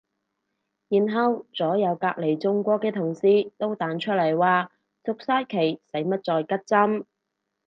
[0.87, 4.71] 然後左右隔離中過晒嘅同事都彈出嚟話
[5.03, 7.05] 續晒期使乜再拮針